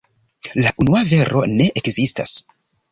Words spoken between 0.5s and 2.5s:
La unua vero ne ekzistas.